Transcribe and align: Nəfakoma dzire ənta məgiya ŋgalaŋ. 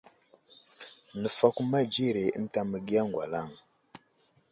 Nəfakoma 1.21 1.79
dzire 1.91 2.23
ənta 2.37 2.61
məgiya 2.69 3.01
ŋgalaŋ. 3.09 3.49